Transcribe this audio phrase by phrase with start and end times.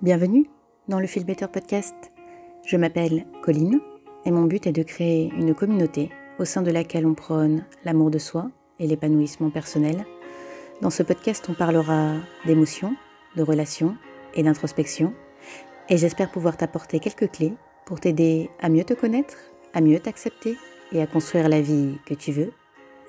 [0.00, 0.46] Bienvenue
[0.86, 2.12] dans le Feel Better Podcast.
[2.64, 3.80] Je m'appelle Colline
[4.24, 8.12] et mon but est de créer une communauté au sein de laquelle on prône l'amour
[8.12, 10.06] de soi et l'épanouissement personnel.
[10.82, 12.12] Dans ce podcast, on parlera
[12.46, 12.94] d'émotions,
[13.34, 13.96] de relations
[14.34, 15.12] et d'introspection
[15.88, 17.54] et j'espère pouvoir t'apporter quelques clés
[17.84, 19.36] pour t'aider à mieux te connaître,
[19.74, 20.56] à mieux t'accepter
[20.92, 22.52] et à construire la vie que tu veux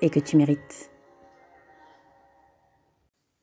[0.02, 0.89] et que tu mérites.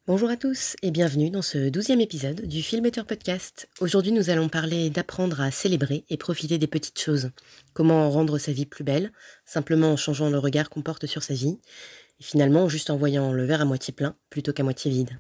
[0.07, 3.67] Bonjour à tous et bienvenue dans ce douzième épisode du Filmeter Podcast.
[3.81, 7.31] Aujourd'hui nous allons parler d'apprendre à célébrer et profiter des petites choses.
[7.73, 9.11] Comment rendre sa vie plus belle,
[9.43, 11.59] simplement en changeant le regard qu'on porte sur sa vie,
[12.21, 15.19] et finalement juste en voyant le verre à moitié plein plutôt qu'à moitié vide.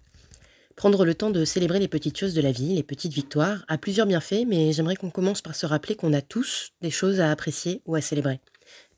[0.77, 3.77] Prendre le temps de célébrer les petites choses de la vie, les petites victoires, a
[3.77, 7.29] plusieurs bienfaits, mais j'aimerais qu'on commence par se rappeler qu'on a tous des choses à
[7.29, 8.39] apprécier ou à célébrer.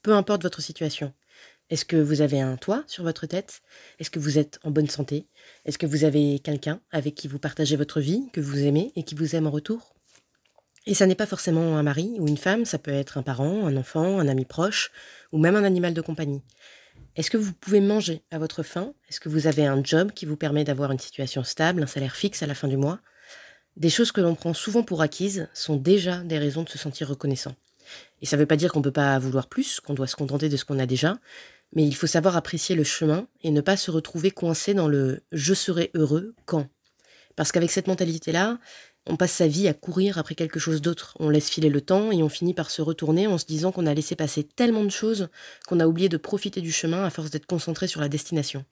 [0.03, 1.13] Peu importe votre situation.
[1.69, 3.61] Est-ce que vous avez un toit sur votre tête?
[3.99, 5.27] Est-ce que vous êtes en bonne santé?
[5.65, 9.03] Est-ce que vous avez quelqu'un avec qui vous partagez votre vie, que vous aimez et
[9.03, 9.93] qui vous aime en retour?
[10.87, 13.67] Et ça n'est pas forcément un mari ou une femme, ça peut être un parent,
[13.67, 14.91] un enfant, un ami proche
[15.31, 16.41] ou même un animal de compagnie.
[17.15, 18.95] Est-ce que vous pouvez manger à votre faim?
[19.07, 22.15] Est-ce que vous avez un job qui vous permet d'avoir une situation stable, un salaire
[22.15, 22.99] fixe à la fin du mois?
[23.77, 27.09] Des choses que l'on prend souvent pour acquises sont déjà des raisons de se sentir
[27.09, 27.55] reconnaissant.
[28.21, 30.15] Et ça ne veut pas dire qu'on ne peut pas vouloir plus, qu'on doit se
[30.15, 31.19] contenter de ce qu'on a déjà,
[31.73, 35.21] mais il faut savoir apprécier le chemin et ne pas se retrouver coincé dans le
[35.31, 36.67] je serai heureux quand.
[37.35, 38.59] Parce qu'avec cette mentalité-là,
[39.05, 41.15] on passe sa vie à courir après quelque chose d'autre.
[41.19, 43.85] On laisse filer le temps et on finit par se retourner en se disant qu'on
[43.85, 45.29] a laissé passer tellement de choses
[45.67, 48.65] qu'on a oublié de profiter du chemin à force d'être concentré sur la destination.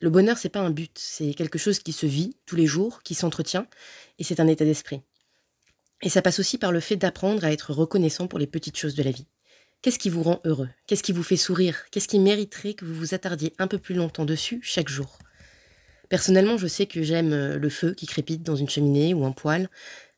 [0.00, 3.02] Le bonheur, c'est pas un but, c'est quelque chose qui se vit tous les jours,
[3.02, 3.66] qui s'entretient,
[4.18, 5.00] et c'est un état d'esprit.
[6.02, 8.94] Et ça passe aussi par le fait d'apprendre à être reconnaissant pour les petites choses
[8.94, 9.26] de la vie.
[9.86, 10.68] Qu'est-ce qui vous rend heureux?
[10.88, 11.84] Qu'est-ce qui vous fait sourire?
[11.92, 15.20] Qu'est-ce qui mériterait que vous vous attardiez un peu plus longtemps dessus chaque jour?
[16.08, 19.30] Personnellement, je sais que j'aime euh, le feu qui crépite dans une cheminée ou un
[19.30, 19.70] poêle,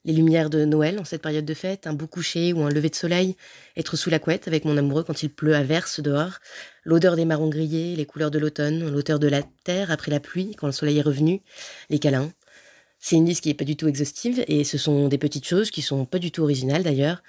[0.06, 2.88] les lumières de Noël en cette période de fête, un beau coucher ou un lever
[2.88, 3.36] de soleil,
[3.76, 6.38] être sous la couette avec mon amoureux quand il pleut à verse dehors,
[6.84, 10.54] l'odeur des marrons grillés, les couleurs de l'automne, l'odeur de la terre après la pluie
[10.56, 11.42] quand le soleil est revenu,
[11.90, 12.32] les câlins.
[13.00, 15.70] C'est une liste qui n'est pas du tout exhaustive et ce sont des petites choses
[15.70, 17.22] qui sont pas du tout originales d'ailleurs,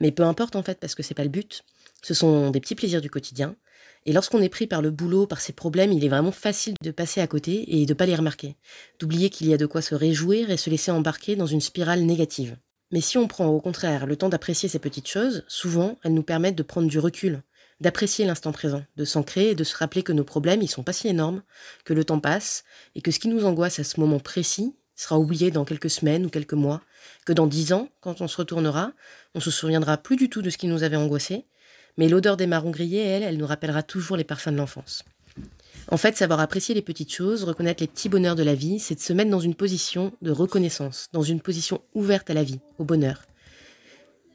[0.00, 1.62] mais peu importe en fait parce que c'est pas le but.
[2.04, 3.56] Ce sont des petits plaisirs du quotidien.
[4.04, 6.90] Et lorsqu'on est pris par le boulot, par ses problèmes, il est vraiment facile de
[6.90, 8.56] passer à côté et de pas les remarquer.
[8.98, 12.02] D'oublier qu'il y a de quoi se réjouir et se laisser embarquer dans une spirale
[12.02, 12.58] négative.
[12.92, 16.22] Mais si on prend au contraire le temps d'apprécier ces petites choses, souvent elles nous
[16.22, 17.42] permettent de prendre du recul,
[17.80, 20.92] d'apprécier l'instant présent, de s'ancrer et de se rappeler que nos problèmes ils sont pas
[20.92, 21.42] si énormes,
[21.86, 25.18] que le temps passe et que ce qui nous angoisse à ce moment précis sera
[25.18, 26.82] oublié dans quelques semaines ou quelques mois,
[27.24, 28.92] que dans dix ans, quand on se retournera,
[29.34, 31.46] on se souviendra plus du tout de ce qui nous avait angoissé
[31.96, 35.04] mais l'odeur des marrons grillés, elle, elle nous rappellera toujours les parfums de l'enfance.
[35.88, 38.94] En fait, savoir apprécier les petites choses, reconnaître les petits bonheurs de la vie, c'est
[38.94, 42.60] de se mettre dans une position de reconnaissance, dans une position ouverte à la vie,
[42.78, 43.22] au bonheur.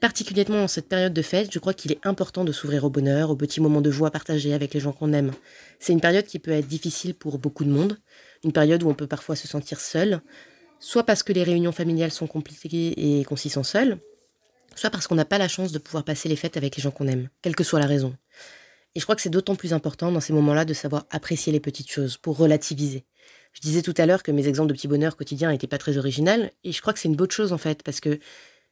[0.00, 3.30] Particulièrement en cette période de fête, je crois qu'il est important de s'ouvrir au bonheur,
[3.30, 5.32] aux petits moments de joie partagés avec les gens qu'on aime.
[5.78, 7.98] C'est une période qui peut être difficile pour beaucoup de monde,
[8.42, 10.22] une période où on peut parfois se sentir seul,
[10.78, 13.98] soit parce que les réunions familiales sont compliquées et qu'on s'y sent seul,
[14.74, 16.90] soit parce qu'on n'a pas la chance de pouvoir passer les fêtes avec les gens
[16.90, 18.16] qu'on aime, quelle que soit la raison.
[18.94, 21.60] Et je crois que c'est d'autant plus important dans ces moments-là de savoir apprécier les
[21.60, 23.04] petites choses pour relativiser.
[23.52, 25.96] Je disais tout à l'heure que mes exemples de petits bonheurs quotidiens n'étaient pas très
[25.96, 28.18] originaux, et je crois que c'est une bonne chose en fait, parce que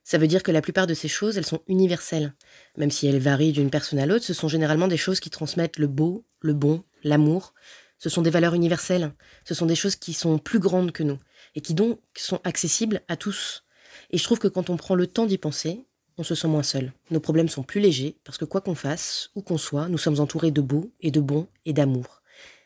[0.04, 2.32] ça veut dire que la plupart de ces choses, elles sont universelles.
[2.76, 5.78] Même si elles varient d'une personne à l'autre, ce sont généralement des choses qui transmettent
[5.78, 7.52] le beau, le bon, l'amour.
[7.98, 9.12] Ce sont des valeurs universelles.
[9.44, 11.18] Ce sont des choses qui sont plus grandes que nous,
[11.54, 13.64] et qui donc sont accessibles à tous.
[14.10, 15.84] Et je trouve que quand on prend le temps d'y penser,
[16.18, 16.92] on se sent moins seul.
[17.10, 20.20] Nos problèmes sont plus légers parce que quoi qu'on fasse, où qu'on soit, nous sommes
[20.20, 22.22] entourés de beau et de bon et d'amour.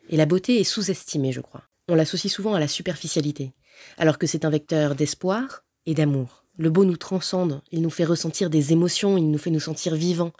[0.08, 1.62] Et la beauté est sous-estimée, je crois.
[1.88, 3.52] On l'associe souvent à la superficialité,
[3.98, 6.44] alors que c'est un vecteur d'espoir et d'amour.
[6.56, 9.94] Le beau nous transcende, il nous fait ressentir des émotions, il nous fait nous sentir
[9.94, 10.32] vivants.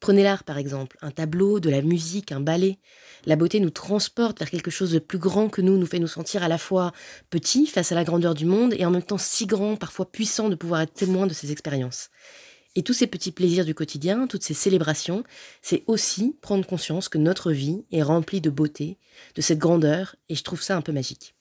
[0.00, 2.78] Prenez l'art par exemple, un tableau, de la musique, un ballet.
[3.24, 6.08] La beauté nous transporte vers quelque chose de plus grand que nous, nous fait nous
[6.08, 6.92] sentir à la fois
[7.30, 10.48] petits face à la grandeur du monde et en même temps si grands, parfois puissants
[10.48, 12.10] de pouvoir être témoins de ces expériences.
[12.74, 15.24] Et tous ces petits plaisirs du quotidien, toutes ces célébrations,
[15.60, 18.98] c'est aussi prendre conscience que notre vie est remplie de beauté,
[19.34, 21.34] de cette grandeur, et je trouve ça un peu magique.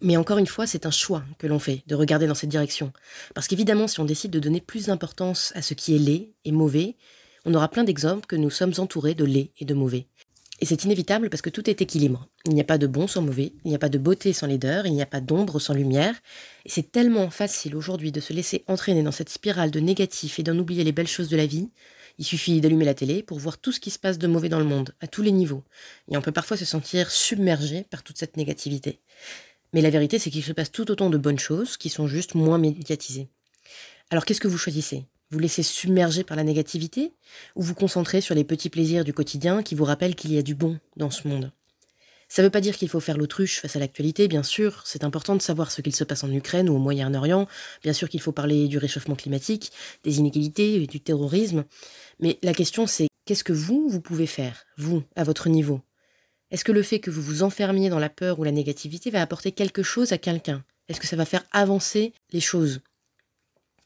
[0.00, 2.92] Mais encore une fois, c'est un choix que l'on fait de regarder dans cette direction.
[3.34, 6.52] Parce qu'évidemment, si on décide de donner plus d'importance à ce qui est laid et
[6.52, 6.96] mauvais,
[7.44, 10.08] on aura plein d'exemples que nous sommes entourés de laid et de mauvais.
[10.60, 12.28] Et c'est inévitable parce que tout est équilibre.
[12.46, 14.46] Il n'y a pas de bon sans mauvais, il n'y a pas de beauté sans
[14.46, 16.14] laideur, il n'y a pas d'ombre sans lumière.
[16.64, 20.42] Et c'est tellement facile aujourd'hui de se laisser entraîner dans cette spirale de négatif et
[20.44, 21.70] d'en oublier les belles choses de la vie.
[22.18, 24.60] Il suffit d'allumer la télé pour voir tout ce qui se passe de mauvais dans
[24.60, 25.64] le monde, à tous les niveaux.
[26.08, 29.00] Et on peut parfois se sentir submergé par toute cette négativité.
[29.72, 32.36] Mais la vérité, c'est qu'il se passe tout autant de bonnes choses qui sont juste
[32.36, 33.28] moins médiatisées.
[34.10, 35.04] Alors qu'est-ce que vous choisissez?
[35.30, 37.12] Vous laissez submerger par la négativité
[37.56, 40.42] ou vous concentrez sur les petits plaisirs du quotidien qui vous rappellent qu'il y a
[40.42, 41.52] du bon dans ce monde?
[42.28, 44.82] Ça ne veut pas dire qu'il faut faire l'autruche face à l'actualité, bien sûr.
[44.84, 47.46] C'est important de savoir ce qu'il se passe en Ukraine ou au Moyen-Orient.
[47.82, 49.70] Bien sûr qu'il faut parler du réchauffement climatique,
[50.02, 51.64] des inégalités et du terrorisme.
[52.20, 55.80] Mais la question, c'est qu'est-ce que vous, vous pouvez faire, vous, à votre niveau?
[56.50, 59.22] Est-ce que le fait que vous vous enfermiez dans la peur ou la négativité va
[59.22, 60.64] apporter quelque chose à quelqu'un?
[60.88, 62.80] Est-ce que ça va faire avancer les choses?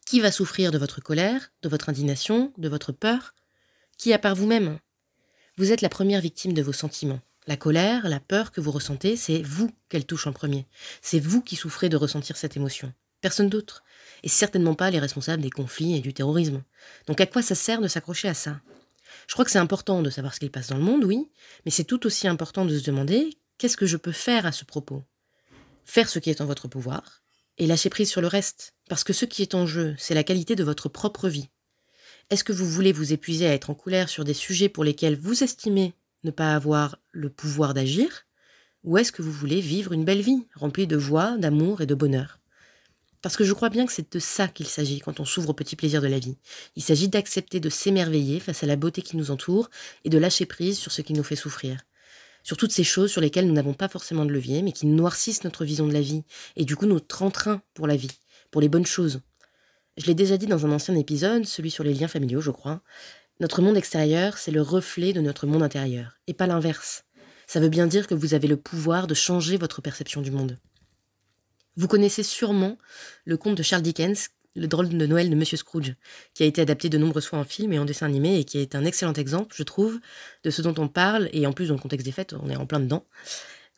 [0.08, 3.34] Qui va souffrir de votre colère, de votre indignation, de votre peur?
[3.98, 4.78] Qui à part vous-même?
[5.58, 7.20] Vous êtes la première victime de vos sentiments.
[7.46, 10.66] La colère, la peur que vous ressentez, c'est vous qu'elle touche en premier.
[11.02, 12.94] C'est vous qui souffrez de ressentir cette émotion.
[13.20, 13.84] Personne d'autre.
[14.22, 16.62] Et certainement pas les responsables des conflits et du terrorisme.
[17.06, 18.62] Donc à quoi ça sert de s'accrocher à ça?
[19.26, 21.28] Je crois que c'est important de savoir ce qu'il passe dans le monde, oui,
[21.66, 24.64] mais c'est tout aussi important de se demander qu'est-ce que je peux faire à ce
[24.64, 25.04] propos?
[25.84, 27.20] Faire ce qui est en votre pouvoir
[27.58, 30.24] et lâcher prise sur le reste, parce que ce qui est en jeu, c'est la
[30.24, 31.48] qualité de votre propre vie.
[32.30, 35.18] Est-ce que vous voulez vous épuiser à être en colère sur des sujets pour lesquels
[35.18, 35.94] vous estimez
[36.24, 38.26] ne pas avoir le pouvoir d'agir?
[38.84, 41.94] Ou est-ce que vous voulez vivre une belle vie, remplie de joie, d'amour et de
[41.94, 42.38] bonheur?
[43.22, 45.54] Parce que je crois bien que c'est de ça qu'il s'agit quand on s'ouvre aux
[45.54, 46.36] petits plaisirs de la vie.
[46.76, 49.70] Il s'agit d'accepter de s'émerveiller face à la beauté qui nous entoure
[50.04, 51.80] et de lâcher prise sur ce qui nous fait souffrir.
[52.48, 55.44] Sur toutes ces choses sur lesquelles nous n'avons pas forcément de levier, mais qui noircissent
[55.44, 56.22] notre vision de la vie,
[56.56, 58.18] et du coup notre entrain pour la vie,
[58.50, 59.20] pour les bonnes choses.
[59.98, 62.80] Je l'ai déjà dit dans un ancien épisode, celui sur les liens familiaux, je crois,
[63.38, 67.04] notre monde extérieur, c'est le reflet de notre monde intérieur, et pas l'inverse.
[67.46, 70.58] Ça veut bien dire que vous avez le pouvoir de changer votre perception du monde.
[71.76, 72.78] Vous connaissez sûrement
[73.26, 75.94] le conte de Charles Dickens, Le drôle de Noël de Monsieur Scrooge,
[76.34, 78.58] qui a été adapté de nombreuses fois en film et en dessin animé, et qui
[78.58, 80.00] est un excellent exemple, je trouve,
[80.42, 82.56] de ce dont on parle, et en plus dans le contexte des fêtes, on est
[82.56, 83.04] en plein dedans.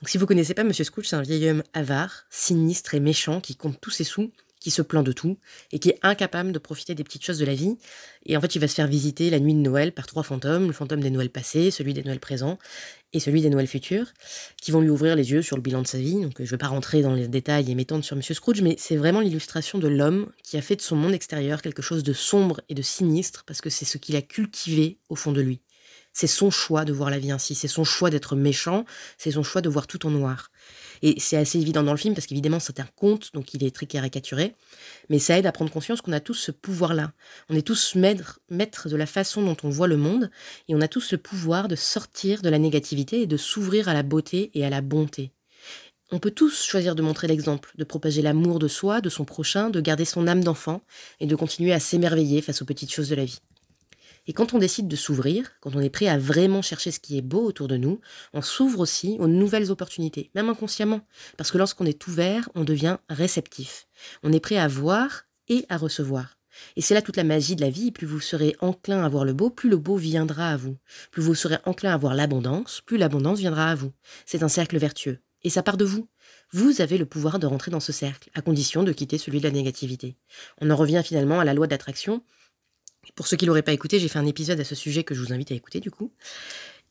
[0.00, 3.42] Donc si vous connaissez pas Monsieur Scrooge, c'est un vieil homme avare, sinistre et méchant,
[3.42, 5.38] qui compte tous ses sous qui se plaint de tout
[5.72, 7.78] et qui est incapable de profiter des petites choses de la vie.
[8.26, 10.66] Et en fait, il va se faire visiter la nuit de Noël par trois fantômes,
[10.66, 12.58] le fantôme des Noëls passés, celui des Noëls présents
[13.12, 14.12] et celui des Noëls futurs,
[14.60, 16.20] qui vont lui ouvrir les yeux sur le bilan de sa vie.
[16.20, 18.76] Donc je ne vais pas rentrer dans les détails et m'étendre sur Monsieur Scrooge, mais
[18.78, 22.12] c'est vraiment l'illustration de l'homme qui a fait de son monde extérieur quelque chose de
[22.12, 25.60] sombre et de sinistre, parce que c'est ce qu'il a cultivé au fond de lui.
[26.12, 28.84] C'est son choix de voir la vie ainsi, c'est son choix d'être méchant,
[29.16, 30.50] c'est son choix de voir tout en noir.
[31.02, 33.74] Et c'est assez évident dans le film parce qu'évidemment c'est un conte, donc il est
[33.74, 34.54] très caricaturé,
[35.08, 37.12] mais ça aide à prendre conscience qu'on a tous ce pouvoir-là.
[37.48, 40.30] On est tous maîtres, de la façon dont on voit le monde
[40.68, 43.94] et on a tous le pouvoir de sortir de la négativité et de s'ouvrir à
[43.94, 45.32] la beauté et à la bonté.
[46.12, 49.70] On peut tous choisir de montrer l'exemple, de propager l'amour de soi, de son prochain,
[49.70, 50.82] de garder son âme d'enfant
[51.20, 53.38] et de continuer à s'émerveiller face aux petites choses de la vie.
[54.26, 57.18] Et quand on décide de s'ouvrir, quand on est prêt à vraiment chercher ce qui
[57.18, 58.00] est beau autour de nous,
[58.32, 61.00] on s'ouvre aussi aux nouvelles opportunités, même inconsciemment.
[61.36, 63.88] Parce que lorsqu'on est ouvert, on devient réceptif.
[64.22, 66.36] On est prêt à voir et à recevoir.
[66.76, 67.90] Et c'est là toute la magie de la vie.
[67.90, 70.76] Plus vous serez enclin à voir le beau, plus le beau viendra à vous.
[71.10, 73.92] Plus vous serez enclin à voir l'abondance, plus l'abondance viendra à vous.
[74.26, 75.20] C'est un cercle vertueux.
[75.42, 76.08] Et ça part de vous.
[76.52, 79.44] Vous avez le pouvoir de rentrer dans ce cercle, à condition de quitter celui de
[79.44, 80.16] la négativité.
[80.60, 82.22] On en revient finalement à la loi d'attraction
[83.14, 85.22] pour ceux qui l'auraient pas écouté, j'ai fait un épisode à ce sujet que je
[85.22, 86.12] vous invite à écouter du coup.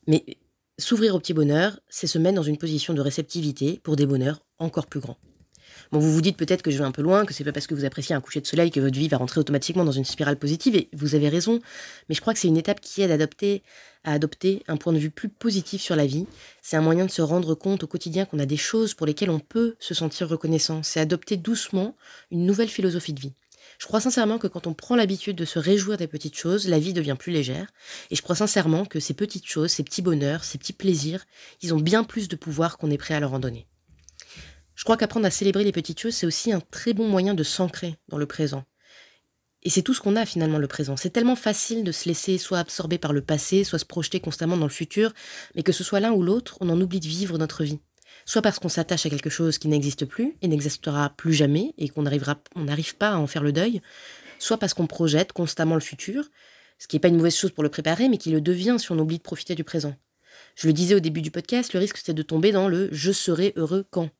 [0.06, 0.24] Mais
[0.78, 4.40] s'ouvrir au petit bonheur, c'est se mettre dans une position de réceptivité pour des bonheurs
[4.58, 5.18] encore plus grands.
[5.92, 7.66] Bon, vous vous dites peut-être que je vais un peu loin, que c'est pas parce
[7.66, 10.04] que vous appréciez un coucher de soleil que votre vie va rentrer automatiquement dans une
[10.04, 11.60] spirale positive, et vous avez raison,
[12.08, 13.62] mais je crois que c'est une étape qui aide à adopter,
[14.04, 16.26] à adopter un point de vue plus positif sur la vie.
[16.62, 19.30] C'est un moyen de se rendre compte au quotidien qu'on a des choses pour lesquelles
[19.30, 20.82] on peut se sentir reconnaissant.
[20.82, 21.96] C'est adopter doucement
[22.30, 23.32] une nouvelle philosophie de vie.
[23.80, 26.78] Je crois sincèrement que quand on prend l'habitude de se réjouir des petites choses, la
[26.78, 27.72] vie devient plus légère.
[28.10, 31.24] Et je crois sincèrement que ces petites choses, ces petits bonheurs, ces petits plaisirs,
[31.62, 33.66] ils ont bien plus de pouvoir qu'on est prêt à leur en donner.
[34.74, 37.42] Je crois qu'apprendre à célébrer les petites choses, c'est aussi un très bon moyen de
[37.42, 38.64] s'ancrer dans le présent.
[39.62, 40.98] Et c'est tout ce qu'on a finalement le présent.
[40.98, 44.58] C'est tellement facile de se laisser soit absorber par le passé, soit se projeter constamment
[44.58, 45.14] dans le futur,
[45.54, 47.80] mais que ce soit l'un ou l'autre, on en oublie de vivre notre vie
[48.30, 51.88] soit parce qu'on s'attache à quelque chose qui n'existe plus et n'existera plus jamais et
[51.88, 53.82] qu'on n'arrive pas à en faire le deuil,
[54.38, 56.28] soit parce qu'on projette constamment le futur,
[56.78, 58.92] ce qui n'est pas une mauvaise chose pour le préparer, mais qui le devient si
[58.92, 59.96] on oublie de profiter du présent.
[60.54, 63.10] Je le disais au début du podcast, le risque c'est de tomber dans le je
[63.10, 64.10] serai heureux quand.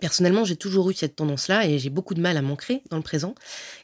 [0.00, 3.02] Personnellement, j'ai toujours eu cette tendance-là et j'ai beaucoup de mal à m'ancrer dans le
[3.02, 3.34] présent.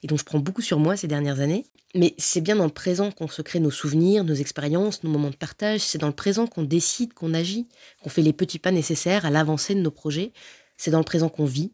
[0.03, 1.67] Et donc, je prends beaucoup sur moi ces dernières années.
[1.95, 5.31] Mais c'est bien dans le présent qu'on se crée nos souvenirs, nos expériences, nos moments
[5.31, 5.81] de partage.
[5.81, 7.69] C'est dans le présent qu'on décide, qu'on agit,
[8.03, 10.33] qu'on fait les petits pas nécessaires à l'avancée de nos projets.
[10.77, 11.73] C'est dans le présent qu'on vit.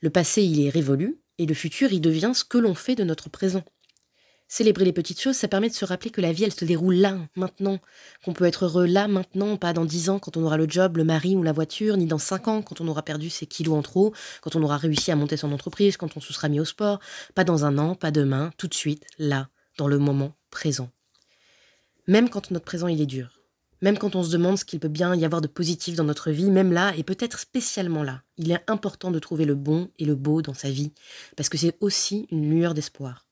[0.00, 3.04] Le passé, il est révolu et le futur, il devient ce que l'on fait de
[3.04, 3.64] notre présent.
[4.48, 6.94] Célébrer les petites choses, ça permet de se rappeler que la vie, elle se déroule
[6.94, 7.80] là, maintenant.
[8.24, 10.96] Qu'on peut être heureux là, maintenant, pas dans dix ans quand on aura le job,
[10.96, 13.76] le mari ou la voiture, ni dans cinq ans quand on aura perdu ses kilos
[13.76, 16.60] en trop, quand on aura réussi à monter son entreprise, quand on se sera mis
[16.60, 17.00] au sport.
[17.34, 19.48] Pas dans un an, pas demain, tout de suite, là,
[19.78, 20.90] dans le moment présent.
[22.06, 23.40] Même quand notre présent, il est dur.
[23.82, 26.30] Même quand on se demande ce qu'il peut bien y avoir de positif dans notre
[26.30, 30.04] vie, même là, et peut-être spécialement là, il est important de trouver le bon et
[30.04, 30.92] le beau dans sa vie,
[31.36, 33.25] parce que c'est aussi une lueur d'espoir.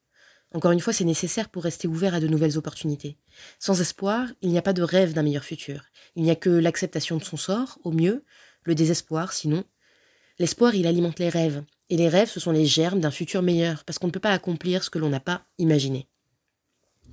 [0.55, 3.19] Encore une fois, c'est nécessaire pour rester ouvert à de nouvelles opportunités.
[3.59, 5.83] Sans espoir, il n'y a pas de rêve d'un meilleur futur.
[6.15, 8.25] Il n'y a que l'acceptation de son sort, au mieux,
[8.63, 9.65] le désespoir, sinon.
[10.39, 11.65] L'espoir, il alimente les rêves.
[11.91, 14.33] Et les rêves, ce sont les germes d'un futur meilleur, parce qu'on ne peut pas
[14.33, 16.07] accomplir ce que l'on n'a pas imaginé.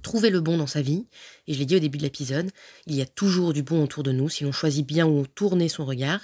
[0.03, 1.07] Trouver le bon dans sa vie,
[1.47, 2.51] et je l'ai dit au début de l'épisode,
[2.85, 5.67] il y a toujours du bon autour de nous si l'on choisit bien où tourner
[5.67, 6.21] son regard.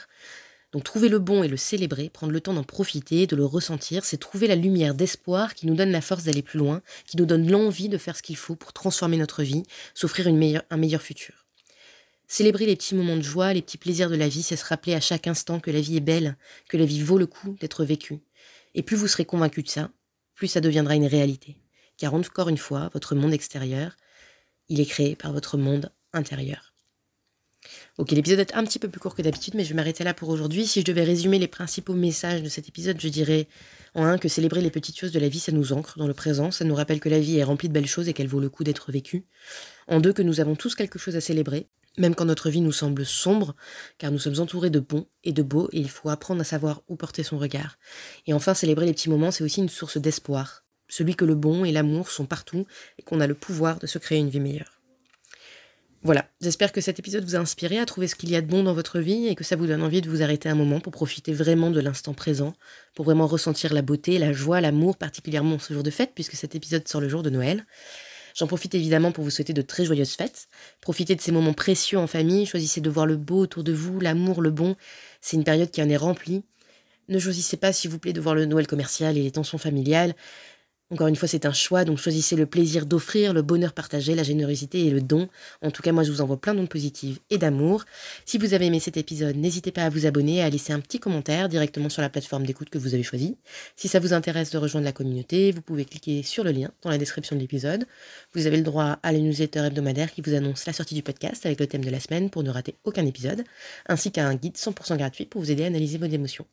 [0.74, 4.04] Donc trouver le bon et le célébrer, prendre le temps d'en profiter, de le ressentir,
[4.04, 7.26] c'est trouver la lumière d'espoir qui nous donne la force d'aller plus loin, qui nous
[7.26, 11.46] donne l'envie de faire ce qu'il faut pour transformer notre vie, s'offrir un meilleur futur.
[12.28, 14.94] Célébrer les petits moments de joie, les petits plaisirs de la vie, c'est se rappeler
[14.94, 16.36] à chaque instant que la vie est belle,
[16.68, 18.20] que la vie vaut le coup d'être vécue.
[18.76, 19.90] Et plus vous serez convaincu de ça,
[20.36, 21.56] plus ça deviendra une réalité.
[21.98, 23.96] Car encore une fois, votre monde extérieur,
[24.68, 26.74] il est créé par votre monde intérieur.
[27.98, 30.14] Ok, l'épisode est un petit peu plus court que d'habitude, mais je vais m'arrêter là
[30.14, 30.68] pour aujourd'hui.
[30.68, 33.48] Si je devais résumer les principaux messages de cet épisode, je dirais
[33.96, 36.14] en un que célébrer les petites choses de la vie, ça nous ancre dans le
[36.14, 38.40] présent, ça nous rappelle que la vie est remplie de belles choses et qu'elle vaut
[38.40, 39.26] le coup d'être vécue.
[39.88, 42.72] En deux, que nous avons tous quelque chose à célébrer, même quand notre vie nous
[42.72, 43.56] semble sombre,
[43.98, 46.84] car nous sommes entourés de bons et de beaux, et il faut apprendre à savoir
[46.90, 47.80] où porter son regard.
[48.28, 51.66] Et enfin, célébrer les petits moments, c'est aussi une source d'espoir, celui que le bon
[51.66, 52.68] et l'amour sont partout,
[53.00, 54.77] et qu'on a le pouvoir de se créer une vie meilleure.
[56.04, 58.48] Voilà, j'espère que cet épisode vous a inspiré à trouver ce qu'il y a de
[58.48, 60.80] bon dans votre vie et que ça vous donne envie de vous arrêter un moment
[60.80, 62.54] pour profiter vraiment de l'instant présent,
[62.94, 66.56] pour vraiment ressentir la beauté, la joie, l'amour, particulièrement ce jour de fête, puisque cet
[66.56, 67.66] épisode sort le jour de Noël.
[68.36, 70.48] J'en profite évidemment pour vous souhaiter de très joyeuses fêtes.
[70.80, 74.00] Profitez de ces moments précieux en famille, choisissez de voir le beau autour de vous,
[74.00, 74.76] l'amour, le bon.
[75.22, 76.44] C'est une période qui en est remplie.
[77.10, 80.14] Ne choisissez pas, s'il vous plaît, de voir le Noël commercial et les tensions familiales.
[80.90, 84.24] Encore une fois, c'est un choix, donc choisissez le plaisir d'offrir, le bonheur partagé, la
[84.24, 85.28] générosité et le don.
[85.62, 87.84] En tout cas, moi, je vous envoie plein d'ondes positives et d'amour.
[88.26, 90.80] Si vous avez aimé cet épisode, n'hésitez pas à vous abonner et à laisser un
[90.80, 93.36] petit commentaire directement sur la plateforme d'écoute que vous avez choisie.
[93.76, 96.90] Si ça vous intéresse de rejoindre la communauté, vous pouvez cliquer sur le lien dans
[96.90, 97.86] la description de l'épisode.
[98.34, 101.46] Vous avez le droit à la newsletter hebdomadaire qui vous annonce la sortie du podcast
[101.46, 103.44] avec le thème de la semaine pour ne rater aucun épisode,
[103.90, 106.46] ainsi qu'à un guide 100% gratuit pour vous aider à analyser vos émotions.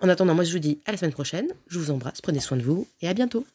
[0.00, 1.46] En attendant, moi, je vous dis à la semaine prochaine.
[1.68, 3.46] Je vous embrasse, prenez soin de vous et à bientôt.